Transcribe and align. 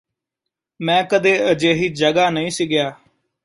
ਮੈ 0.79 1.01
ਕਦੇ 1.03 1.37
ਅਜਿਹੀ 1.51 1.89
ਜਗਾ 1.89 2.29
ਨਹੀਂ 2.29 2.49
ਸੀ 2.49 2.69
ਗਿਆ 2.69 2.91